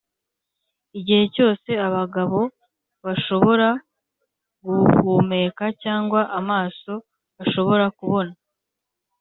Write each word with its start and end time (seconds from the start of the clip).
igihe 0.99 1.23
cyose 1.35 1.69
abagabo 1.87 2.39
bashobora 3.05 3.69
guhumeka 4.63 5.65
cyangwa 5.83 6.21
amaso 6.39 6.93
ashobora 7.43 7.85
kubona, 7.97 8.33